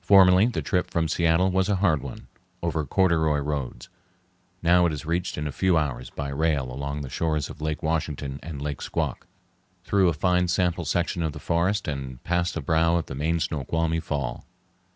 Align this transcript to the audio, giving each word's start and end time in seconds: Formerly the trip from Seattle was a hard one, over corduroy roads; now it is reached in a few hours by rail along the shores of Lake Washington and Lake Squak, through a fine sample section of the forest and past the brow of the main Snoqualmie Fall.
Formerly 0.00 0.46
the 0.46 0.62
trip 0.62 0.90
from 0.90 1.06
Seattle 1.06 1.52
was 1.52 1.68
a 1.68 1.76
hard 1.76 2.02
one, 2.02 2.26
over 2.60 2.84
corduroy 2.84 3.38
roads; 3.38 3.88
now 4.64 4.84
it 4.86 4.92
is 4.92 5.06
reached 5.06 5.38
in 5.38 5.46
a 5.46 5.52
few 5.52 5.78
hours 5.78 6.10
by 6.10 6.28
rail 6.30 6.72
along 6.72 7.02
the 7.02 7.08
shores 7.08 7.48
of 7.48 7.60
Lake 7.60 7.80
Washington 7.80 8.40
and 8.42 8.60
Lake 8.60 8.82
Squak, 8.82 9.28
through 9.84 10.08
a 10.08 10.12
fine 10.12 10.48
sample 10.48 10.84
section 10.84 11.22
of 11.22 11.30
the 11.34 11.38
forest 11.38 11.86
and 11.86 12.20
past 12.24 12.54
the 12.54 12.60
brow 12.60 12.96
of 12.96 13.06
the 13.06 13.14
main 13.14 13.38
Snoqualmie 13.38 14.00
Fall. 14.00 14.44